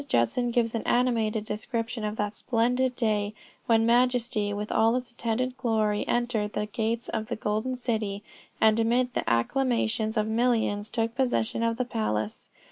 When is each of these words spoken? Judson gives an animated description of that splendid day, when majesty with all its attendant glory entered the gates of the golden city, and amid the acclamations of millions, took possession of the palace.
Judson 0.07 0.49
gives 0.49 0.73
an 0.73 0.81
animated 0.87 1.45
description 1.45 2.03
of 2.03 2.15
that 2.15 2.33
splendid 2.33 2.95
day, 2.95 3.35
when 3.67 3.85
majesty 3.85 4.51
with 4.51 4.71
all 4.71 4.95
its 4.95 5.11
attendant 5.11 5.57
glory 5.59 6.07
entered 6.07 6.53
the 6.53 6.65
gates 6.65 7.07
of 7.09 7.27
the 7.27 7.35
golden 7.35 7.75
city, 7.75 8.23
and 8.59 8.79
amid 8.79 9.13
the 9.13 9.29
acclamations 9.29 10.17
of 10.17 10.25
millions, 10.27 10.89
took 10.89 11.13
possession 11.13 11.61
of 11.61 11.77
the 11.77 11.85
palace. 11.85 12.49